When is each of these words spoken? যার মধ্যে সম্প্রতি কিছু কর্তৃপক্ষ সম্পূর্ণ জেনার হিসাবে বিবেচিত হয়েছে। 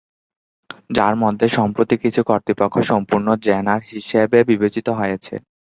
যার 0.89 1.13
মধ্যে 1.23 1.47
সম্প্রতি 1.57 1.95
কিছু 1.97 2.21
কর্তৃপক্ষ 2.23 2.75
সম্পূর্ণ 2.91 3.27
জেনার 3.45 3.81
হিসাবে 3.91 4.39
বিবেচিত 4.49 4.87
হয়েছে। 4.99 5.33